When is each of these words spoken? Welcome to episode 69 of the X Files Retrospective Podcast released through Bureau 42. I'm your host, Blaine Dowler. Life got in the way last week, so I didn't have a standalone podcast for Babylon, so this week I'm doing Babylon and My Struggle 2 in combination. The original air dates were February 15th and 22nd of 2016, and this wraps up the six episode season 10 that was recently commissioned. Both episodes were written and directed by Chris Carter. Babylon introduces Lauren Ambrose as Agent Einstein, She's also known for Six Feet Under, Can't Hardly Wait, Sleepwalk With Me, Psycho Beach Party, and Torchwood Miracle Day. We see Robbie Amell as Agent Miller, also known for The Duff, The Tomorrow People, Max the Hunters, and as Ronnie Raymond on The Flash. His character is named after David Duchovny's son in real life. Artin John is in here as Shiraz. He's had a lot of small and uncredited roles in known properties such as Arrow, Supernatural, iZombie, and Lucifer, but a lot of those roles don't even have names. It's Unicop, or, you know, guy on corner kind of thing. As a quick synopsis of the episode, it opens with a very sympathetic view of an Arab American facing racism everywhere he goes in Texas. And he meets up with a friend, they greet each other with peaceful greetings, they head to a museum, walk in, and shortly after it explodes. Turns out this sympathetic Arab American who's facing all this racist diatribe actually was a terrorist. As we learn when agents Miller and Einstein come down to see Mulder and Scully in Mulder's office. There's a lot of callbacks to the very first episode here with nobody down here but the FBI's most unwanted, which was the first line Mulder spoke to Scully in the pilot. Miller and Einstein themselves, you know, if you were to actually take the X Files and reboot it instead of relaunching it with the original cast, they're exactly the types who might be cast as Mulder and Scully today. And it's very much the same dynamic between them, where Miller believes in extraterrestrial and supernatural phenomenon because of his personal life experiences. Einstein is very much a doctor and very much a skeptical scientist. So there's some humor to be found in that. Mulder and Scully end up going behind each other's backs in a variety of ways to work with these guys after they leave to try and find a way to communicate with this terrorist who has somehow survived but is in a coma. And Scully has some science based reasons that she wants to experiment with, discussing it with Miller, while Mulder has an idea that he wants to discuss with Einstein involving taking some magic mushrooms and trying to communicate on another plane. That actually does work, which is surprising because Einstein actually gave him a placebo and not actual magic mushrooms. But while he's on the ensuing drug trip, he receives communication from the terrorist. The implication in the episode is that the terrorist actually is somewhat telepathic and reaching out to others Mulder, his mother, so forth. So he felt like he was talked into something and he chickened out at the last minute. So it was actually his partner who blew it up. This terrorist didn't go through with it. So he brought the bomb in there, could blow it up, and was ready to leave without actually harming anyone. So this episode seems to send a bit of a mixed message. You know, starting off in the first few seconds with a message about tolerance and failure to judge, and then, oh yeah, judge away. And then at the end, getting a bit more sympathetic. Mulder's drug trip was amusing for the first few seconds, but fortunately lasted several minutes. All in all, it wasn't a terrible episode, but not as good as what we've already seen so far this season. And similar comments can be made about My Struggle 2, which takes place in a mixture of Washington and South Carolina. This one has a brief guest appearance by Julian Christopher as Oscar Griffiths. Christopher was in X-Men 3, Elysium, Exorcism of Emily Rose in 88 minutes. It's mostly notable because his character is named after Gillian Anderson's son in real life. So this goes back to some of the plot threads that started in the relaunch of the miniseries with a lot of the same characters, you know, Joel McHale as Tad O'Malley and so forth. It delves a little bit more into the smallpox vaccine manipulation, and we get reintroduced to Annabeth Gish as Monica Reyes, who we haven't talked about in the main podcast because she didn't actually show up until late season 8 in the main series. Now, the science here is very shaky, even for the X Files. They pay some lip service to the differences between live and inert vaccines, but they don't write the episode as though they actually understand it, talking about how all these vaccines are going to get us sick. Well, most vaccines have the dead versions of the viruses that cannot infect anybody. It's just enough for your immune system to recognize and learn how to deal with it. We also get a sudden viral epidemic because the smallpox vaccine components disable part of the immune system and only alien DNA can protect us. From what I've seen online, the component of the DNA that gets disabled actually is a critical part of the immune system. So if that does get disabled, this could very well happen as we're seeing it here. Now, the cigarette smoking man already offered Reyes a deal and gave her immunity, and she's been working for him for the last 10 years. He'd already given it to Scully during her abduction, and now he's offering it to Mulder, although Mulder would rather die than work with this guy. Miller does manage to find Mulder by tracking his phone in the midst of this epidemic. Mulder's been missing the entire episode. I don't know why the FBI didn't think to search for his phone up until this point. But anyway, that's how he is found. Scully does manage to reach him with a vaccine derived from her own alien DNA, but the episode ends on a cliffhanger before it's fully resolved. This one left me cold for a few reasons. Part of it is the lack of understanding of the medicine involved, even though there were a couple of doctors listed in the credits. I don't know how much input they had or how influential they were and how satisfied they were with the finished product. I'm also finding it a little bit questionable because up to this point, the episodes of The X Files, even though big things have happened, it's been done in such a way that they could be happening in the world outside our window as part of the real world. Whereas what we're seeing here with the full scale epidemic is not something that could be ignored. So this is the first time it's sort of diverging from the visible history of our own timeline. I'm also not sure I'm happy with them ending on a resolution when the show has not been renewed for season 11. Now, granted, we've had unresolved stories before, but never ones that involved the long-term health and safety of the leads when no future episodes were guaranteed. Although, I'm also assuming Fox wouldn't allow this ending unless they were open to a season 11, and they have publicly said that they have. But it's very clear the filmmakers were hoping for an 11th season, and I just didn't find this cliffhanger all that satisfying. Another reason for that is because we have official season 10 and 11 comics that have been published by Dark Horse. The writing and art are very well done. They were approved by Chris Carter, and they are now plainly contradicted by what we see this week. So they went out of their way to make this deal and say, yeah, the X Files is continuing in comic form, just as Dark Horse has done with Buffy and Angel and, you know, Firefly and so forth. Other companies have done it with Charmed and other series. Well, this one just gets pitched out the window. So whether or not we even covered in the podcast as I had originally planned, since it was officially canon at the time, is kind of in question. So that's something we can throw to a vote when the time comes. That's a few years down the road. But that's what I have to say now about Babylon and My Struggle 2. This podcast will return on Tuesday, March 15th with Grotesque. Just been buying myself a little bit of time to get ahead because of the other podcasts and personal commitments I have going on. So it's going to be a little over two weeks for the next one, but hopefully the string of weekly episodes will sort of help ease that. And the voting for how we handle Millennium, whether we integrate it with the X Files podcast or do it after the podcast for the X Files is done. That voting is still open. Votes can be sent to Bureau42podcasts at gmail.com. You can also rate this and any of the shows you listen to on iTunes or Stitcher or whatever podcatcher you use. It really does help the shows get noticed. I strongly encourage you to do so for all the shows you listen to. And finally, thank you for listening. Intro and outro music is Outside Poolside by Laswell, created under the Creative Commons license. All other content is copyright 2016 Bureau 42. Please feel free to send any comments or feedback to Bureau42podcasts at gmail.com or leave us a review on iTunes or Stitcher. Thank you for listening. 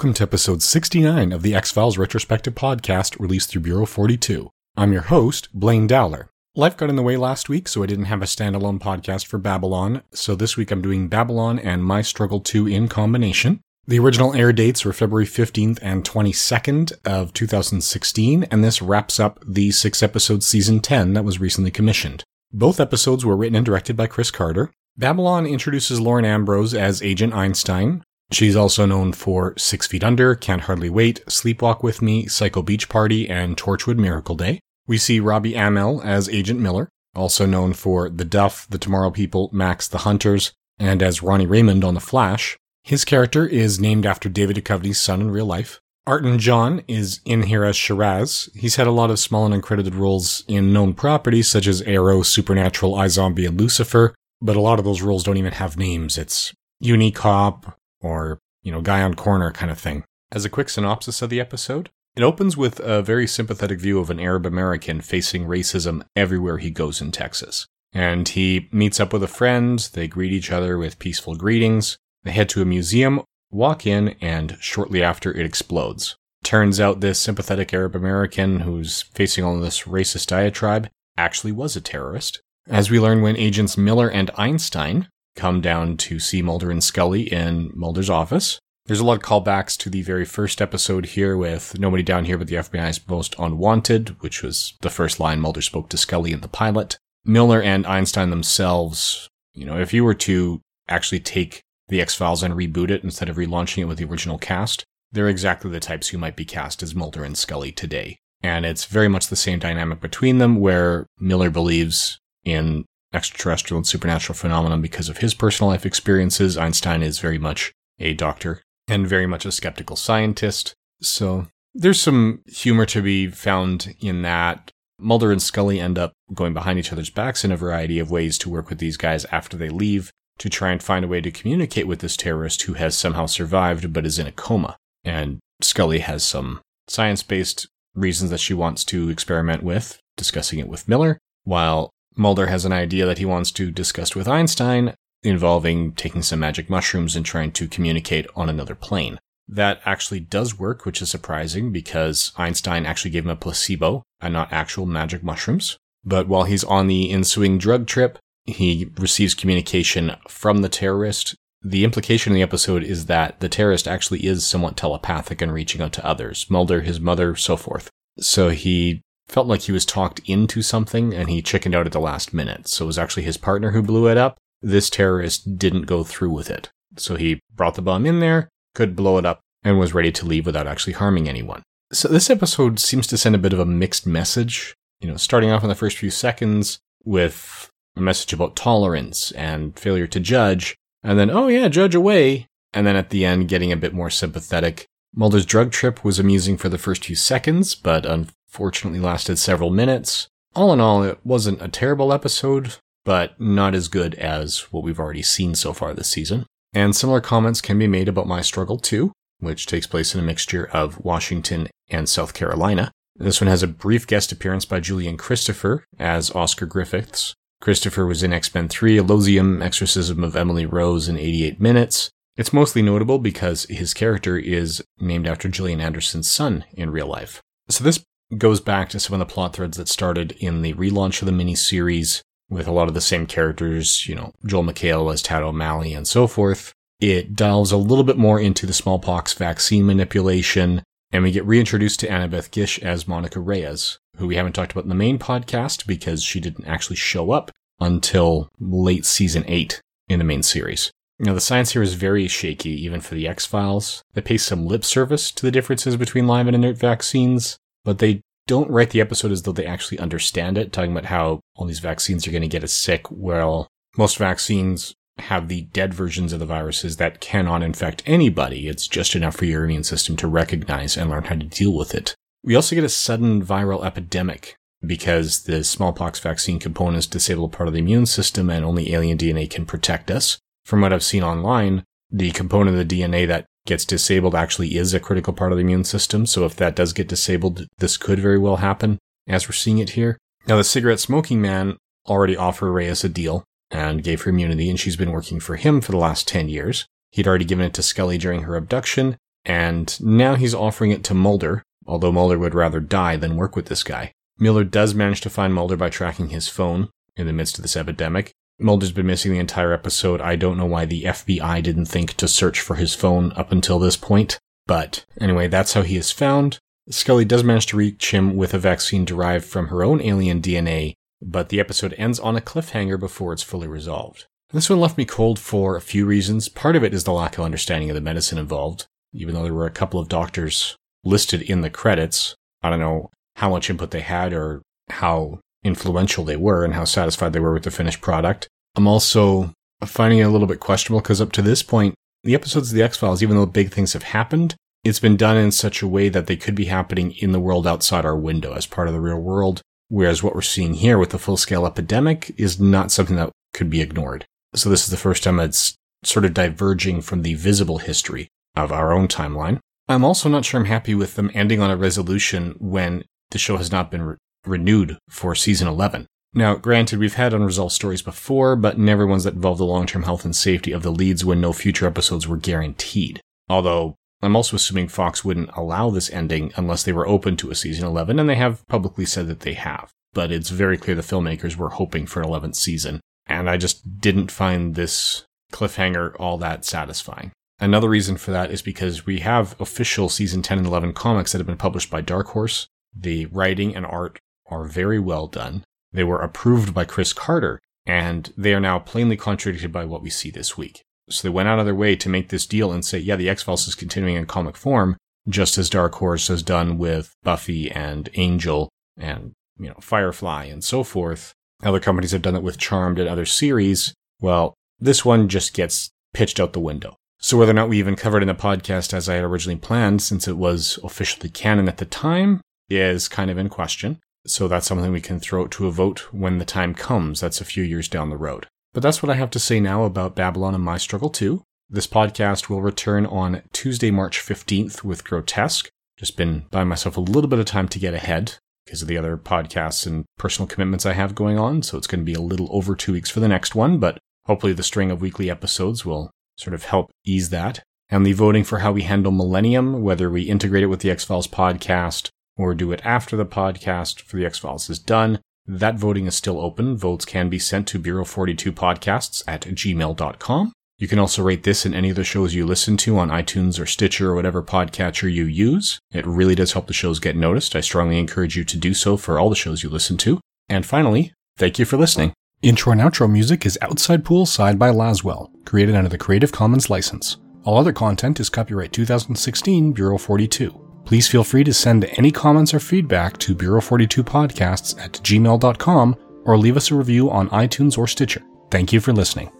Welcome 0.00 0.14
to 0.14 0.22
episode 0.22 0.62
69 0.62 1.30
of 1.30 1.42
the 1.42 1.54
X 1.54 1.70
Files 1.70 1.98
Retrospective 1.98 2.54
Podcast 2.54 3.20
released 3.20 3.50
through 3.50 3.60
Bureau 3.60 3.84
42. 3.84 4.48
I'm 4.74 4.94
your 4.94 5.02
host, 5.02 5.50
Blaine 5.52 5.86
Dowler. 5.86 6.30
Life 6.56 6.78
got 6.78 6.88
in 6.88 6.96
the 6.96 7.02
way 7.02 7.18
last 7.18 7.50
week, 7.50 7.68
so 7.68 7.82
I 7.82 7.86
didn't 7.86 8.06
have 8.06 8.22
a 8.22 8.24
standalone 8.24 8.80
podcast 8.80 9.26
for 9.26 9.36
Babylon, 9.36 10.00
so 10.14 10.34
this 10.34 10.56
week 10.56 10.70
I'm 10.70 10.80
doing 10.80 11.08
Babylon 11.08 11.58
and 11.58 11.84
My 11.84 12.00
Struggle 12.00 12.40
2 12.40 12.66
in 12.66 12.88
combination. 12.88 13.60
The 13.86 13.98
original 13.98 14.32
air 14.32 14.54
dates 14.54 14.86
were 14.86 14.94
February 14.94 15.26
15th 15.26 15.78
and 15.82 16.02
22nd 16.02 16.94
of 17.04 17.34
2016, 17.34 18.44
and 18.44 18.64
this 18.64 18.80
wraps 18.80 19.20
up 19.20 19.38
the 19.46 19.70
six 19.70 20.02
episode 20.02 20.42
season 20.42 20.80
10 20.80 21.12
that 21.12 21.26
was 21.26 21.40
recently 21.40 21.70
commissioned. 21.70 22.24
Both 22.54 22.80
episodes 22.80 23.26
were 23.26 23.36
written 23.36 23.56
and 23.56 23.66
directed 23.66 23.98
by 23.98 24.06
Chris 24.06 24.30
Carter. 24.30 24.70
Babylon 24.96 25.44
introduces 25.44 26.00
Lauren 26.00 26.24
Ambrose 26.24 26.72
as 26.72 27.02
Agent 27.02 27.34
Einstein, 27.34 28.02
She's 28.32 28.54
also 28.54 28.86
known 28.86 29.12
for 29.12 29.54
Six 29.58 29.86
Feet 29.88 30.04
Under, 30.04 30.34
Can't 30.34 30.62
Hardly 30.62 30.88
Wait, 30.88 31.24
Sleepwalk 31.26 31.82
With 31.82 32.00
Me, 32.00 32.26
Psycho 32.26 32.62
Beach 32.62 32.88
Party, 32.88 33.28
and 33.28 33.56
Torchwood 33.56 33.98
Miracle 33.98 34.36
Day. 34.36 34.60
We 34.86 34.98
see 34.98 35.20
Robbie 35.20 35.54
Amell 35.54 36.04
as 36.04 36.28
Agent 36.28 36.60
Miller, 36.60 36.88
also 37.14 37.44
known 37.44 37.72
for 37.72 38.08
The 38.08 38.24
Duff, 38.24 38.68
The 38.70 38.78
Tomorrow 38.78 39.10
People, 39.10 39.50
Max 39.52 39.88
the 39.88 39.98
Hunters, 39.98 40.52
and 40.78 41.02
as 41.02 41.22
Ronnie 41.22 41.46
Raymond 41.46 41.84
on 41.84 41.94
The 41.94 42.00
Flash. 42.00 42.56
His 42.84 43.04
character 43.04 43.46
is 43.46 43.80
named 43.80 44.06
after 44.06 44.28
David 44.28 44.56
Duchovny's 44.56 45.00
son 45.00 45.20
in 45.20 45.30
real 45.30 45.46
life. 45.46 45.80
Artin 46.08 46.38
John 46.38 46.82
is 46.88 47.20
in 47.24 47.44
here 47.44 47.64
as 47.64 47.76
Shiraz. 47.76 48.48
He's 48.54 48.76
had 48.76 48.86
a 48.86 48.92
lot 48.92 49.10
of 49.10 49.18
small 49.18 49.44
and 49.44 49.62
uncredited 49.62 49.96
roles 49.96 50.44
in 50.48 50.72
known 50.72 50.94
properties 50.94 51.48
such 51.48 51.66
as 51.66 51.82
Arrow, 51.82 52.22
Supernatural, 52.22 52.94
iZombie, 52.94 53.46
and 53.46 53.60
Lucifer, 53.60 54.14
but 54.40 54.56
a 54.56 54.60
lot 54.60 54.78
of 54.78 54.84
those 54.84 55.02
roles 55.02 55.22
don't 55.24 55.36
even 55.36 55.52
have 55.52 55.76
names. 55.76 56.16
It's 56.16 56.52
Unicop, 56.82 57.74
or, 58.00 58.38
you 58.62 58.72
know, 58.72 58.80
guy 58.80 59.02
on 59.02 59.14
corner 59.14 59.50
kind 59.50 59.70
of 59.70 59.78
thing. 59.78 60.04
As 60.32 60.44
a 60.44 60.50
quick 60.50 60.68
synopsis 60.68 61.22
of 61.22 61.30
the 61.30 61.40
episode, 61.40 61.90
it 62.16 62.22
opens 62.22 62.56
with 62.56 62.80
a 62.80 63.02
very 63.02 63.26
sympathetic 63.26 63.80
view 63.80 63.98
of 63.98 64.10
an 64.10 64.20
Arab 64.20 64.46
American 64.46 65.00
facing 65.00 65.46
racism 65.46 66.02
everywhere 66.16 66.58
he 66.58 66.70
goes 66.70 67.00
in 67.00 67.12
Texas. 67.12 67.66
And 67.92 68.28
he 68.28 68.68
meets 68.72 69.00
up 69.00 69.12
with 69.12 69.22
a 69.22 69.28
friend, 69.28 69.78
they 69.92 70.06
greet 70.06 70.32
each 70.32 70.52
other 70.52 70.78
with 70.78 70.98
peaceful 70.98 71.34
greetings, 71.34 71.98
they 72.22 72.30
head 72.30 72.48
to 72.50 72.62
a 72.62 72.66
museum, 72.66 73.22
walk 73.50 73.86
in, 73.86 74.10
and 74.20 74.56
shortly 74.60 75.02
after 75.02 75.32
it 75.32 75.46
explodes. 75.46 76.16
Turns 76.42 76.80
out 76.80 77.00
this 77.00 77.20
sympathetic 77.20 77.74
Arab 77.74 77.94
American 77.94 78.60
who's 78.60 79.02
facing 79.02 79.44
all 79.44 79.58
this 79.58 79.82
racist 79.82 80.28
diatribe 80.28 80.88
actually 81.16 81.52
was 81.52 81.76
a 81.76 81.80
terrorist. 81.80 82.40
As 82.68 82.90
we 82.90 83.00
learn 83.00 83.22
when 83.22 83.36
agents 83.36 83.76
Miller 83.76 84.08
and 84.08 84.30
Einstein 84.36 85.08
come 85.36 85.60
down 85.60 85.96
to 85.96 86.18
see 86.18 86.42
Mulder 86.42 86.70
and 86.70 86.82
Scully 86.82 87.22
in 87.32 87.70
Mulder's 87.74 88.10
office. 88.10 88.58
There's 88.86 89.00
a 89.00 89.04
lot 89.04 89.18
of 89.18 89.22
callbacks 89.22 89.76
to 89.78 89.90
the 89.90 90.02
very 90.02 90.24
first 90.24 90.60
episode 90.60 91.06
here 91.06 91.36
with 91.36 91.78
nobody 91.78 92.02
down 92.02 92.24
here 92.24 92.36
but 92.36 92.48
the 92.48 92.56
FBI's 92.56 93.06
most 93.08 93.34
unwanted, 93.38 94.20
which 94.20 94.42
was 94.42 94.74
the 94.80 94.90
first 94.90 95.20
line 95.20 95.40
Mulder 95.40 95.62
spoke 95.62 95.88
to 95.90 95.96
Scully 95.96 96.32
in 96.32 96.40
the 96.40 96.48
pilot. 96.48 96.98
Miller 97.24 97.62
and 97.62 97.86
Einstein 97.86 98.30
themselves, 98.30 99.28
you 99.54 99.64
know, 99.64 99.78
if 99.78 99.92
you 99.92 100.04
were 100.04 100.14
to 100.14 100.60
actually 100.88 101.20
take 101.20 101.62
the 101.88 102.00
X 102.00 102.14
Files 102.14 102.42
and 102.42 102.54
reboot 102.54 102.90
it 102.90 103.04
instead 103.04 103.28
of 103.28 103.36
relaunching 103.36 103.78
it 103.78 103.84
with 103.84 103.98
the 103.98 104.04
original 104.04 104.38
cast, 104.38 104.84
they're 105.12 105.28
exactly 105.28 105.70
the 105.70 105.80
types 105.80 106.08
who 106.08 106.18
might 106.18 106.36
be 106.36 106.44
cast 106.44 106.82
as 106.82 106.94
Mulder 106.94 107.24
and 107.24 107.36
Scully 107.36 107.72
today. 107.72 108.18
And 108.42 108.64
it's 108.64 108.86
very 108.86 109.08
much 109.08 109.26
the 109.26 109.36
same 109.36 109.58
dynamic 109.58 110.00
between 110.00 110.38
them, 110.38 110.60
where 110.60 111.06
Miller 111.18 111.50
believes 111.50 112.18
in 112.44 112.86
extraterrestrial 113.12 113.78
and 113.78 113.86
supernatural 113.86 114.36
phenomenon 114.36 114.80
because 114.80 115.08
of 115.08 115.18
his 115.18 115.34
personal 115.34 115.70
life 115.70 115.84
experiences. 115.84 116.56
Einstein 116.56 117.02
is 117.02 117.18
very 117.18 117.38
much 117.38 117.72
a 117.98 118.14
doctor 118.14 118.62
and 118.88 119.06
very 119.06 119.26
much 119.26 119.44
a 119.44 119.52
skeptical 119.52 119.96
scientist. 119.96 120.74
So 121.00 121.46
there's 121.74 122.00
some 122.00 122.42
humor 122.46 122.86
to 122.86 123.02
be 123.02 123.28
found 123.28 123.94
in 124.00 124.22
that. 124.22 124.70
Mulder 124.98 125.32
and 125.32 125.40
Scully 125.40 125.80
end 125.80 125.98
up 125.98 126.12
going 126.34 126.52
behind 126.52 126.78
each 126.78 126.92
other's 126.92 127.08
backs 127.08 127.42
in 127.42 127.50
a 127.50 127.56
variety 127.56 127.98
of 127.98 128.10
ways 128.10 128.36
to 128.38 128.50
work 128.50 128.68
with 128.68 128.78
these 128.78 128.98
guys 128.98 129.24
after 129.26 129.56
they 129.56 129.70
leave 129.70 130.10
to 130.38 130.50
try 130.50 130.72
and 130.72 130.82
find 130.82 131.04
a 131.04 131.08
way 131.08 131.20
to 131.22 131.30
communicate 131.30 131.86
with 131.86 132.00
this 132.00 132.16
terrorist 132.16 132.62
who 132.62 132.74
has 132.74 132.96
somehow 132.96 133.26
survived 133.26 133.92
but 133.92 134.04
is 134.04 134.18
in 134.18 134.26
a 134.26 134.32
coma. 134.32 134.76
And 135.02 135.38
Scully 135.62 136.00
has 136.00 136.22
some 136.22 136.60
science 136.86 137.22
based 137.22 137.66
reasons 137.94 138.30
that 138.30 138.40
she 138.40 138.54
wants 138.54 138.84
to 138.84 139.08
experiment 139.08 139.62
with, 139.62 139.98
discussing 140.16 140.58
it 140.58 140.68
with 140.68 140.88
Miller, 140.88 141.18
while 141.44 141.90
Mulder 142.16 142.46
has 142.46 142.64
an 142.64 142.72
idea 142.72 143.06
that 143.06 143.18
he 143.18 143.24
wants 143.24 143.50
to 143.52 143.70
discuss 143.70 144.14
with 144.14 144.28
Einstein 144.28 144.94
involving 145.22 145.92
taking 145.92 146.22
some 146.22 146.40
magic 146.40 146.70
mushrooms 146.70 147.14
and 147.14 147.24
trying 147.24 147.52
to 147.52 147.68
communicate 147.68 148.26
on 148.34 148.48
another 148.48 148.74
plane. 148.74 149.18
That 149.46 149.80
actually 149.84 150.20
does 150.20 150.58
work, 150.58 150.86
which 150.86 151.02
is 151.02 151.10
surprising 151.10 151.72
because 151.72 152.32
Einstein 152.36 152.86
actually 152.86 153.10
gave 153.10 153.24
him 153.24 153.30
a 153.30 153.36
placebo 153.36 154.02
and 154.20 154.32
not 154.32 154.52
actual 154.52 154.86
magic 154.86 155.22
mushrooms. 155.22 155.76
But 156.04 156.28
while 156.28 156.44
he's 156.44 156.64
on 156.64 156.86
the 156.86 157.10
ensuing 157.10 157.58
drug 157.58 157.86
trip, 157.86 158.18
he 158.44 158.90
receives 158.96 159.34
communication 159.34 160.16
from 160.28 160.62
the 160.62 160.68
terrorist. 160.68 161.34
The 161.62 161.84
implication 161.84 162.32
in 162.32 162.36
the 162.36 162.42
episode 162.42 162.82
is 162.82 163.06
that 163.06 163.40
the 163.40 163.48
terrorist 163.48 163.86
actually 163.86 164.24
is 164.24 164.46
somewhat 164.46 164.76
telepathic 164.76 165.42
and 165.42 165.52
reaching 165.52 165.82
out 165.82 165.92
to 165.94 166.06
others 166.06 166.46
Mulder, 166.48 166.80
his 166.80 167.00
mother, 167.00 167.36
so 167.36 167.56
forth. 167.56 167.90
So 168.18 168.48
he 168.48 169.02
felt 169.30 169.46
like 169.46 169.62
he 169.62 169.72
was 169.72 169.84
talked 169.84 170.20
into 170.26 170.62
something 170.62 171.14
and 171.14 171.30
he 171.30 171.40
chickened 171.40 171.74
out 171.74 171.86
at 171.86 171.92
the 171.92 172.00
last 172.00 172.34
minute. 172.34 172.68
So 172.68 172.84
it 172.84 172.86
was 172.86 172.98
actually 172.98 173.22
his 173.22 173.36
partner 173.36 173.70
who 173.70 173.82
blew 173.82 174.08
it 174.08 174.18
up. 174.18 174.38
This 174.60 174.90
terrorist 174.90 175.56
didn't 175.58 175.82
go 175.82 176.04
through 176.04 176.30
with 176.30 176.50
it. 176.50 176.70
So 176.96 177.16
he 177.16 177.40
brought 177.54 177.76
the 177.76 177.82
bomb 177.82 178.04
in 178.04 178.20
there, 178.20 178.48
could 178.74 178.96
blow 178.96 179.16
it 179.18 179.24
up, 179.24 179.40
and 179.62 179.78
was 179.78 179.94
ready 179.94 180.12
to 180.12 180.26
leave 180.26 180.46
without 180.46 180.66
actually 180.66 180.94
harming 180.94 181.28
anyone. 181.28 181.62
So 181.92 182.08
this 182.08 182.30
episode 182.30 182.78
seems 182.78 183.06
to 183.08 183.18
send 183.18 183.34
a 183.34 183.38
bit 183.38 183.52
of 183.52 183.58
a 183.58 183.64
mixed 183.64 184.06
message. 184.06 184.74
You 185.00 185.08
know, 185.08 185.16
starting 185.16 185.50
off 185.50 185.62
in 185.62 185.68
the 185.68 185.74
first 185.74 185.96
few 185.96 186.10
seconds 186.10 186.78
with 187.04 187.70
a 187.96 188.00
message 188.00 188.32
about 188.32 188.56
tolerance 188.56 189.32
and 189.32 189.78
failure 189.78 190.06
to 190.06 190.20
judge, 190.20 190.76
and 191.02 191.18
then, 191.18 191.30
oh 191.30 191.48
yeah, 191.48 191.68
judge 191.68 191.94
away. 191.94 192.46
And 192.72 192.86
then 192.86 192.96
at 192.96 193.10
the 193.10 193.24
end, 193.24 193.48
getting 193.48 193.72
a 193.72 193.76
bit 193.76 193.94
more 193.94 194.10
sympathetic. 194.10 194.86
Mulder's 195.14 195.46
drug 195.46 195.72
trip 195.72 196.04
was 196.04 196.18
amusing 196.18 196.56
for 196.56 196.68
the 196.68 196.78
first 196.78 197.04
few 197.04 197.16
seconds, 197.16 197.74
but 197.74 198.06
fortunately 198.50 199.00
lasted 199.00 199.38
several 199.38 199.70
minutes. 199.70 200.28
All 200.54 200.72
in 200.72 200.80
all, 200.80 201.02
it 201.02 201.18
wasn't 201.24 201.62
a 201.62 201.68
terrible 201.68 202.12
episode, 202.12 202.74
but 203.04 203.40
not 203.40 203.74
as 203.74 203.88
good 203.88 204.14
as 204.16 204.72
what 204.72 204.82
we've 204.82 205.00
already 205.00 205.22
seen 205.22 205.54
so 205.54 205.72
far 205.72 205.94
this 205.94 206.10
season. 206.10 206.44
And 206.74 206.94
similar 206.94 207.20
comments 207.20 207.60
can 207.60 207.78
be 207.78 207.86
made 207.86 208.08
about 208.08 208.26
My 208.26 208.42
Struggle 208.42 208.78
2, 208.78 209.12
which 209.38 209.66
takes 209.66 209.86
place 209.86 210.14
in 210.14 210.20
a 210.20 210.24
mixture 210.24 210.68
of 210.72 211.04
Washington 211.04 211.68
and 211.88 212.08
South 212.08 212.34
Carolina. 212.34 212.90
This 213.16 213.40
one 213.40 213.48
has 213.48 213.62
a 213.62 213.68
brief 213.68 214.06
guest 214.06 214.32
appearance 214.32 214.64
by 214.64 214.80
Julian 214.80 215.16
Christopher 215.16 215.84
as 215.98 216.30
Oscar 216.32 216.66
Griffiths. 216.66 217.34
Christopher 217.60 218.06
was 218.06 218.22
in 218.22 218.32
X-Men 218.32 218.68
3, 218.68 218.96
Elysium, 218.96 219.60
Exorcism 219.60 220.24
of 220.24 220.34
Emily 220.34 220.64
Rose 220.64 221.08
in 221.08 221.18
88 221.18 221.60
minutes. 221.60 222.10
It's 222.36 222.52
mostly 222.52 222.80
notable 222.80 223.18
because 223.18 223.64
his 223.64 223.92
character 223.92 224.38
is 224.38 224.82
named 224.98 225.26
after 225.26 225.48
Gillian 225.48 225.80
Anderson's 225.80 226.30
son 226.30 226.64
in 226.72 226.90
real 226.90 227.06
life. 227.06 227.42
So 227.68 227.84
this 227.84 228.02
goes 228.36 228.60
back 228.60 228.88
to 228.90 229.00
some 229.00 229.14
of 229.14 229.18
the 229.18 229.32
plot 229.32 229.54
threads 229.54 229.76
that 229.76 229.88
started 229.88 230.32
in 230.32 230.62
the 230.62 230.74
relaunch 230.74 231.22
of 231.22 231.26
the 231.26 231.32
miniseries 231.32 232.22
with 232.48 232.66
a 232.66 232.72
lot 232.72 232.88
of 232.88 232.94
the 232.94 233.00
same 233.00 233.26
characters, 233.26 234.08
you 234.08 234.14
know, 234.14 234.32
Joel 234.44 234.64
McHale 234.64 235.12
as 235.12 235.22
Tad 235.22 235.42
O'Malley 235.42 235.94
and 235.94 236.06
so 236.06 236.26
forth. 236.26 236.72
It 237.00 237.34
delves 237.34 237.72
a 237.72 237.76
little 237.76 238.04
bit 238.04 238.18
more 238.18 238.38
into 238.38 238.66
the 238.66 238.72
smallpox 238.72 239.32
vaccine 239.32 239.86
manipulation, 239.86 240.82
and 241.12 241.22
we 241.22 241.30
get 241.30 241.46
reintroduced 241.46 242.00
to 242.00 242.08
Annabeth 242.08 242.50
Gish 242.50 242.78
as 242.80 243.08
Monica 243.08 243.40
Reyes, 243.40 243.98
who 244.16 244.26
we 244.26 244.36
haven't 244.36 244.52
talked 244.52 244.72
about 244.72 244.84
in 244.84 244.90
the 244.90 244.94
main 244.94 245.18
podcast 245.18 245.86
because 245.86 246.22
she 246.22 246.40
didn't 246.40 246.66
actually 246.66 246.96
show 246.96 247.30
up 247.30 247.50
until 247.80 248.50
late 248.58 249.06
season 249.06 249.44
8 249.46 249.80
in 250.08 250.18
the 250.18 250.24
main 250.24 250.42
series. 250.42 250.90
Now, 251.18 251.34
the 251.34 251.40
science 251.40 251.72
here 251.72 251.82
is 251.82 251.94
very 251.94 252.28
shaky, 252.28 252.70
even 252.84 253.00
for 253.00 253.14
the 253.14 253.28
X 253.28 253.46
Files. 253.46 254.02
They 254.14 254.22
pay 254.22 254.38
some 254.38 254.66
lip 254.66 254.84
service 254.84 255.30
to 255.32 255.42
the 255.42 255.50
differences 255.50 255.96
between 255.96 256.26
live 256.26 256.46
and 256.46 256.56
inert 256.56 256.76
vaccines, 256.76 257.58
but 257.84 257.98
they 257.98 258.22
don't 258.46 258.70
write 258.70 258.90
the 258.90 259.00
episode 259.00 259.32
as 259.32 259.42
though 259.42 259.52
they 259.52 259.66
actually 259.66 259.98
understand 259.98 260.58
it, 260.58 260.72
talking 260.72 260.92
about 260.92 261.04
how 261.04 261.40
all 261.54 261.66
these 261.66 261.78
vaccines 261.78 262.26
are 262.26 262.32
going 262.32 262.42
to 262.42 262.48
get 262.48 262.64
us 262.64 262.72
sick. 262.72 263.06
Well, 263.10 263.68
most 263.96 264.16
vaccines 264.18 264.94
have 265.18 265.48
the 265.48 265.62
dead 265.72 265.94
versions 265.94 266.32
of 266.32 266.40
the 266.40 266.46
viruses 266.46 266.96
that 266.96 267.20
cannot 267.20 267.62
infect 267.62 268.02
anybody. 268.06 268.68
It's 268.68 268.88
just 268.88 269.14
enough 269.14 269.36
for 269.36 269.44
your 269.44 269.64
immune 269.64 269.84
system 269.84 270.16
to 270.16 270.28
recognize 270.28 270.96
and 270.96 271.10
learn 271.10 271.24
how 271.24 271.36
to 271.36 271.44
deal 271.44 271.76
with 271.76 271.94
it. 271.94 272.14
We 272.42 272.56
also 272.56 272.74
get 272.74 272.84
a 272.84 272.88
sudden 272.88 273.44
viral 273.44 273.84
epidemic 273.84 274.56
because 274.84 275.42
the 275.42 275.62
smallpox 275.62 276.18
vaccine 276.20 276.58
components 276.58 277.06
disable 277.06 277.50
part 277.50 277.68
of 277.68 277.74
the 277.74 277.80
immune 277.80 278.06
system 278.06 278.48
and 278.48 278.64
only 278.64 278.94
alien 278.94 279.18
DNA 279.18 279.48
can 279.48 279.66
protect 279.66 280.10
us. 280.10 280.38
From 280.64 280.80
what 280.80 280.92
I've 280.92 281.04
seen 281.04 281.22
online, 281.22 281.84
the 282.10 282.30
component 282.30 282.78
of 282.78 282.88
the 282.88 283.00
DNA 283.02 283.26
that 283.28 283.46
gets 283.66 283.84
disabled 283.84 284.34
actually 284.34 284.76
is 284.76 284.94
a 284.94 285.00
critical 285.00 285.32
part 285.32 285.52
of 285.52 285.58
the 285.58 285.62
immune 285.62 285.84
system. 285.84 286.26
So 286.26 286.44
if 286.44 286.56
that 286.56 286.76
does 286.76 286.92
get 286.92 287.08
disabled, 287.08 287.66
this 287.78 287.96
could 287.96 288.18
very 288.18 288.38
well 288.38 288.56
happen 288.56 288.98
as 289.28 289.48
we're 289.48 289.52
seeing 289.52 289.78
it 289.78 289.90
here. 289.90 290.18
Now, 290.46 290.56
the 290.56 290.64
cigarette 290.64 291.00
smoking 291.00 291.40
man 291.40 291.76
already 292.08 292.36
offered 292.36 292.72
Reyes 292.72 293.04
a 293.04 293.08
deal 293.08 293.44
and 293.70 294.02
gave 294.02 294.22
her 294.22 294.30
immunity, 294.30 294.68
and 294.68 294.80
she's 294.80 294.96
been 294.96 295.12
working 295.12 295.38
for 295.38 295.56
him 295.56 295.80
for 295.80 295.92
the 295.92 295.98
last 295.98 296.26
10 296.26 296.48
years. 296.48 296.86
He'd 297.12 297.28
already 297.28 297.44
given 297.44 297.66
it 297.66 297.74
to 297.74 297.82
Scully 297.82 298.18
during 298.18 298.42
her 298.42 298.56
abduction, 298.56 299.16
and 299.44 300.00
now 300.00 300.34
he's 300.34 300.54
offering 300.54 300.90
it 300.90 301.04
to 301.04 301.14
Mulder, 301.14 301.62
although 301.86 302.12
Mulder 302.12 302.38
would 302.38 302.54
rather 302.54 302.80
die 302.80 303.16
than 303.16 303.36
work 303.36 303.54
with 303.54 303.66
this 303.66 303.82
guy. 303.82 304.12
Miller 304.38 304.64
does 304.64 304.94
manage 304.94 305.20
to 305.20 305.30
find 305.30 305.52
Mulder 305.52 305.76
by 305.76 305.90
tracking 305.90 306.30
his 306.30 306.48
phone 306.48 306.88
in 307.16 307.26
the 307.26 307.32
midst 307.32 307.58
of 307.58 307.62
this 307.62 307.76
epidemic. 307.76 308.32
Mulder's 308.60 308.92
been 308.92 309.06
missing 309.06 309.32
the 309.32 309.38
entire 309.38 309.72
episode. 309.72 310.20
I 310.20 310.36
don't 310.36 310.56
know 310.56 310.66
why 310.66 310.84
the 310.84 311.04
FBI 311.04 311.62
didn't 311.62 311.86
think 311.86 312.14
to 312.14 312.28
search 312.28 312.60
for 312.60 312.76
his 312.76 312.94
phone 312.94 313.32
up 313.32 313.52
until 313.52 313.78
this 313.78 313.96
point. 313.96 314.38
But 314.66 315.04
anyway, 315.20 315.48
that's 315.48 315.72
how 315.72 315.82
he 315.82 315.96
is 315.96 316.10
found. 316.10 316.58
Scully 316.90 317.24
does 317.24 317.44
manage 317.44 317.66
to 317.66 317.76
reach 317.76 318.12
him 318.12 318.36
with 318.36 318.54
a 318.54 318.58
vaccine 318.58 319.04
derived 319.04 319.44
from 319.44 319.68
her 319.68 319.82
own 319.82 320.00
alien 320.00 320.40
DNA, 320.40 320.94
but 321.22 321.48
the 321.48 321.60
episode 321.60 321.94
ends 321.96 322.18
on 322.20 322.36
a 322.36 322.40
cliffhanger 322.40 322.98
before 322.98 323.32
it's 323.32 323.42
fully 323.42 323.68
resolved. 323.68 324.26
This 324.50 324.68
one 324.68 324.80
left 324.80 324.98
me 324.98 325.04
cold 325.04 325.38
for 325.38 325.76
a 325.76 325.80
few 325.80 326.04
reasons. 326.04 326.48
Part 326.48 326.76
of 326.76 326.82
it 326.82 326.92
is 326.92 327.04
the 327.04 327.12
lack 327.12 327.38
of 327.38 327.44
understanding 327.44 327.90
of 327.90 327.94
the 327.94 328.00
medicine 328.00 328.38
involved, 328.38 328.86
even 329.12 329.34
though 329.34 329.44
there 329.44 329.54
were 329.54 329.66
a 329.66 329.70
couple 329.70 330.00
of 330.00 330.08
doctors 330.08 330.76
listed 331.04 331.42
in 331.42 331.60
the 331.60 331.70
credits. 331.70 332.34
I 332.62 332.70
don't 332.70 332.80
know 332.80 333.10
how 333.36 333.50
much 333.50 333.70
input 333.70 333.92
they 333.92 334.00
had 334.00 334.32
or 334.32 334.62
how 334.88 335.40
influential 335.64 336.24
they 336.24 336.36
were 336.36 336.64
and 336.64 336.74
how 336.74 336.84
satisfied 336.84 337.32
they 337.32 337.40
were 337.40 337.52
with 337.52 337.64
the 337.64 337.70
finished 337.70 338.00
product. 338.00 338.48
I'm 338.76 338.86
also 338.86 339.52
finding 339.84 340.20
it 340.20 340.24
a 340.24 340.28
little 340.28 340.46
bit 340.46 340.60
questionable 340.60 341.00
because 341.00 341.20
up 341.20 341.32
to 341.32 341.42
this 341.42 341.62
point, 341.62 341.94
the 342.22 342.34
episodes 342.34 342.70
of 342.70 342.76
The 342.76 342.82
X 342.82 342.96
Files, 342.96 343.22
even 343.22 343.36
though 343.36 343.46
big 343.46 343.70
things 343.70 343.92
have 343.94 344.02
happened, 344.02 344.54
it's 344.84 345.00
been 345.00 345.16
done 345.16 345.36
in 345.36 345.50
such 345.50 345.82
a 345.82 345.88
way 345.88 346.08
that 346.08 346.26
they 346.26 346.36
could 346.36 346.54
be 346.54 346.66
happening 346.66 347.12
in 347.12 347.32
the 347.32 347.40
world 347.40 347.66
outside 347.66 348.04
our 348.04 348.16
window 348.16 348.52
as 348.52 348.66
part 348.66 348.88
of 348.88 348.94
the 348.94 349.00
real 349.00 349.20
world. 349.20 349.60
Whereas 349.88 350.22
what 350.22 350.34
we're 350.34 350.42
seeing 350.42 350.74
here 350.74 350.98
with 350.98 351.10
the 351.10 351.18
full 351.18 351.36
scale 351.36 351.66
epidemic 351.66 352.32
is 352.36 352.60
not 352.60 352.92
something 352.92 353.16
that 353.16 353.30
could 353.52 353.68
be 353.68 353.80
ignored. 353.80 354.24
So 354.54 354.70
this 354.70 354.84
is 354.84 354.90
the 354.90 354.96
first 354.96 355.24
time 355.24 355.40
it's 355.40 355.74
sort 356.04 356.24
of 356.24 356.34
diverging 356.34 357.02
from 357.02 357.22
the 357.22 357.34
visible 357.34 357.78
history 357.78 358.28
of 358.56 358.72
our 358.72 358.92
own 358.92 359.08
timeline. 359.08 359.58
I'm 359.88 360.04
also 360.04 360.28
not 360.28 360.44
sure 360.44 360.60
I'm 360.60 360.66
happy 360.66 360.94
with 360.94 361.16
them 361.16 361.30
ending 361.34 361.60
on 361.60 361.70
a 361.70 361.76
resolution 361.76 362.54
when 362.58 363.04
the 363.32 363.38
show 363.38 363.56
has 363.56 363.72
not 363.72 363.90
been 363.90 364.16
renewed 364.46 364.98
for 365.08 365.34
season 365.34 365.68
11. 365.68 366.06
Now, 366.32 366.54
granted, 366.54 366.98
we've 367.00 367.14
had 367.14 367.34
unresolved 367.34 367.72
stories 367.72 368.02
before, 368.02 368.54
but 368.54 368.78
never 368.78 369.06
ones 369.06 369.24
that 369.24 369.34
involved 369.34 369.58
the 369.58 369.64
long-term 369.64 370.04
health 370.04 370.24
and 370.24 370.34
safety 370.34 370.70
of 370.70 370.82
the 370.82 370.92
leads 370.92 371.24
when 371.24 371.40
no 371.40 371.52
future 371.52 371.86
episodes 371.86 372.28
were 372.28 372.36
guaranteed. 372.36 373.20
Although, 373.48 373.96
I'm 374.22 374.36
also 374.36 374.56
assuming 374.56 374.88
Fox 374.88 375.24
wouldn't 375.24 375.50
allow 375.56 375.90
this 375.90 376.10
ending 376.10 376.52
unless 376.54 376.84
they 376.84 376.92
were 376.92 377.08
open 377.08 377.36
to 377.38 377.50
a 377.50 377.54
season 377.56 377.84
11, 377.84 378.18
and 378.20 378.28
they 378.28 378.36
have 378.36 378.66
publicly 378.68 379.06
said 379.06 379.26
that 379.26 379.40
they 379.40 379.54
have. 379.54 379.90
But 380.12 380.30
it's 380.30 380.50
very 380.50 380.76
clear 380.76 380.94
the 380.94 381.02
filmmakers 381.02 381.56
were 381.56 381.70
hoping 381.70 382.06
for 382.06 382.22
an 382.22 382.28
11th 382.28 382.56
season, 382.56 383.00
and 383.26 383.50
I 383.50 383.56
just 383.56 384.00
didn't 384.00 384.30
find 384.30 384.74
this 384.74 385.24
cliffhanger 385.52 386.14
all 386.20 386.38
that 386.38 386.64
satisfying. 386.64 387.32
Another 387.58 387.88
reason 387.88 388.16
for 388.16 388.30
that 388.30 388.50
is 388.50 388.62
because 388.62 389.04
we 389.04 389.20
have 389.20 389.60
official 389.60 390.08
season 390.08 390.42
10 390.42 390.58
and 390.58 390.66
11 390.66 390.92
comics 390.92 391.32
that 391.32 391.38
have 391.38 391.46
been 391.46 391.56
published 391.56 391.90
by 391.90 392.00
Dark 392.00 392.28
Horse. 392.28 392.68
The 392.96 393.26
writing 393.26 393.76
and 393.76 393.86
art 393.86 394.18
are 394.50 394.64
very 394.64 394.98
well 394.98 395.26
done. 395.26 395.64
They 395.92 396.04
were 396.04 396.20
approved 396.20 396.74
by 396.74 396.84
Chris 396.84 397.12
Carter, 397.12 397.60
and 397.86 398.32
they 398.36 398.54
are 398.54 398.60
now 398.60 398.78
plainly 398.78 399.16
contradicted 399.16 399.72
by 399.72 399.84
what 399.84 400.02
we 400.02 400.10
see 400.10 400.30
this 400.30 400.56
week. 400.56 400.82
So 401.08 401.26
they 401.26 401.32
went 401.32 401.48
out 401.48 401.58
of 401.58 401.64
their 401.64 401.74
way 401.74 401.96
to 401.96 402.08
make 402.08 402.28
this 402.28 402.46
deal 402.46 402.72
and 402.72 402.84
say, 402.84 402.98
yeah, 402.98 403.16
the 403.16 403.28
X 403.28 403.42
Files 403.42 403.66
is 403.66 403.74
continuing 403.74 404.16
in 404.16 404.26
comic 404.26 404.56
form, 404.56 404.96
just 405.28 405.58
as 405.58 405.70
Dark 405.70 405.94
Horse 405.96 406.28
has 406.28 406.42
done 406.42 406.78
with 406.78 407.12
Buffy 407.22 407.70
and 407.70 408.08
Angel 408.14 408.68
and, 408.96 409.32
you 409.58 409.68
know, 409.68 409.76
Firefly 409.80 410.44
and 410.44 410.62
so 410.62 410.84
forth. 410.84 411.32
Other 411.62 411.80
companies 411.80 412.12
have 412.12 412.22
done 412.22 412.36
it 412.36 412.42
with 412.42 412.58
Charmed 412.58 412.98
and 412.98 413.08
other 413.08 413.26
series. 413.26 413.92
Well, 414.20 414.54
this 414.78 415.04
one 415.04 415.28
just 415.28 415.52
gets 415.52 415.90
pitched 416.14 416.40
out 416.40 416.52
the 416.52 416.60
window. 416.60 416.96
So 417.18 417.36
whether 417.36 417.50
or 417.50 417.54
not 417.54 417.68
we 417.68 417.78
even 417.78 417.96
covered 417.96 418.22
in 418.22 418.28
the 418.28 418.34
podcast 418.34 418.94
as 418.94 419.08
I 419.08 419.16
had 419.16 419.24
originally 419.24 419.58
planned, 419.58 420.00
since 420.00 420.26
it 420.26 420.38
was 420.38 420.78
officially 420.82 421.28
canon 421.28 421.68
at 421.68 421.76
the 421.76 421.84
time, 421.84 422.40
is 422.70 423.08
kind 423.08 423.30
of 423.30 423.36
in 423.36 423.50
question. 423.50 423.98
So 424.26 424.48
that's 424.48 424.66
something 424.66 424.92
we 424.92 425.00
can 425.00 425.18
throw 425.18 425.46
to 425.46 425.66
a 425.66 425.72
vote 425.72 426.12
when 426.12 426.38
the 426.38 426.44
time 426.44 426.74
comes. 426.74 427.20
That's 427.20 427.40
a 427.40 427.44
few 427.44 427.62
years 427.62 427.88
down 427.88 428.10
the 428.10 428.16
road. 428.16 428.46
But 428.72 428.82
that's 428.82 429.02
what 429.02 429.10
I 429.10 429.14
have 429.14 429.30
to 429.30 429.38
say 429.38 429.60
now 429.60 429.84
about 429.84 430.14
Babylon 430.14 430.54
and 430.54 430.62
My 430.62 430.76
Struggle 430.76 431.10
2. 431.10 431.42
This 431.68 431.86
podcast 431.86 432.48
will 432.48 432.62
return 432.62 433.06
on 433.06 433.42
Tuesday, 433.52 433.90
March 433.90 434.18
15th 434.18 434.84
with 434.84 435.04
Grotesque. 435.04 435.68
Just 435.96 436.16
been 436.16 436.44
buying 436.50 436.68
myself 436.68 436.96
a 436.96 437.00
little 437.00 437.28
bit 437.28 437.38
of 437.38 437.46
time 437.46 437.68
to 437.68 437.78
get 437.78 437.94
ahead 437.94 438.36
because 438.64 438.82
of 438.82 438.88
the 438.88 438.98
other 438.98 439.16
podcasts 439.16 439.86
and 439.86 440.04
personal 440.18 440.46
commitments 440.46 440.84
I 440.84 440.92
have 440.92 441.14
going 441.14 441.38
on. 441.38 441.62
So 441.62 441.78
it's 441.78 441.86
going 441.86 442.00
to 442.00 442.04
be 442.04 442.14
a 442.14 442.20
little 442.20 442.48
over 442.50 442.76
two 442.76 442.92
weeks 442.92 443.10
for 443.10 443.20
the 443.20 443.28
next 443.28 443.54
one, 443.54 443.78
but 443.78 443.98
hopefully 444.26 444.52
the 444.52 444.62
string 444.62 444.90
of 444.90 445.00
weekly 445.00 445.30
episodes 445.30 445.84
will 445.84 446.10
sort 446.36 446.54
of 446.54 446.64
help 446.64 446.90
ease 447.04 447.30
that. 447.30 447.62
And 447.88 448.06
the 448.06 448.12
voting 448.12 448.44
for 448.44 448.58
how 448.58 448.70
we 448.72 448.82
handle 448.82 449.10
Millennium, 449.10 449.82
whether 449.82 450.10
we 450.10 450.22
integrate 450.22 450.62
it 450.62 450.68
with 450.68 450.80
the 450.80 450.90
X 450.90 451.04
Files 451.04 451.26
podcast 451.26 452.10
or 452.40 452.54
do 452.54 452.72
it 452.72 452.80
after 452.84 453.16
the 453.16 453.26
podcast 453.26 454.00
for 454.00 454.16
the 454.16 454.24
X 454.24 454.38
Files 454.38 454.70
is 454.70 454.78
done. 454.78 455.20
That 455.46 455.76
voting 455.76 456.06
is 456.06 456.14
still 456.14 456.40
open. 456.40 456.76
Votes 456.76 457.04
can 457.04 457.28
be 457.28 457.38
sent 457.38 457.68
to 457.68 457.78
Bureau42podcasts 457.78 459.22
at 459.26 459.42
gmail.com. 459.42 460.52
You 460.78 460.88
can 460.88 460.98
also 460.98 461.22
rate 461.22 461.42
this 461.42 461.66
and 461.66 461.74
any 461.74 461.90
of 461.90 461.96
the 461.96 462.04
shows 462.04 462.34
you 462.34 462.46
listen 462.46 462.78
to 462.78 462.96
on 462.96 463.10
iTunes 463.10 463.60
or 463.60 463.66
Stitcher 463.66 464.10
or 464.10 464.14
whatever 464.14 464.42
podcatcher 464.42 465.12
you 465.12 465.24
use. 465.24 465.78
It 465.92 466.06
really 466.06 466.34
does 466.34 466.54
help 466.54 466.66
the 466.68 466.72
shows 466.72 466.98
get 466.98 467.16
noticed. 467.16 467.54
I 467.54 467.60
strongly 467.60 467.98
encourage 467.98 468.36
you 468.36 468.44
to 468.44 468.56
do 468.56 468.72
so 468.72 468.96
for 468.96 469.18
all 469.18 469.28
the 469.28 469.36
shows 469.36 469.62
you 469.62 469.68
listen 469.68 469.98
to. 469.98 470.20
And 470.48 470.64
finally, 470.64 471.12
thank 471.36 471.58
you 471.58 471.66
for 471.66 471.76
listening. 471.76 472.14
Intro 472.40 472.72
and 472.72 472.80
outro 472.80 473.10
music 473.10 473.44
is 473.44 473.58
Outside 473.60 474.04
Poolside 474.04 474.58
by 474.58 474.70
Laswell, 474.70 475.28
created 475.44 475.74
under 475.74 475.90
the 475.90 475.98
Creative 475.98 476.32
Commons 476.32 476.70
license. 476.70 477.18
All 477.44 477.58
other 477.58 477.72
content 477.72 478.18
is 478.18 478.30
copyright 478.30 478.72
2016 478.72 479.72
Bureau 479.72 479.98
42. 479.98 480.69
Please 480.84 481.06
feel 481.06 481.24
free 481.24 481.44
to 481.44 481.54
send 481.54 481.84
any 481.96 482.10
comments 482.10 482.52
or 482.52 482.60
feedback 482.60 483.16
to 483.18 483.34
Bureau42podcasts 483.34 484.78
at 484.80 484.92
gmail.com 484.92 485.96
or 486.24 486.38
leave 486.38 486.56
us 486.56 486.70
a 486.70 486.74
review 486.74 487.10
on 487.10 487.28
iTunes 487.30 487.78
or 487.78 487.86
Stitcher. 487.86 488.22
Thank 488.50 488.72
you 488.72 488.80
for 488.80 488.92
listening. 488.92 489.30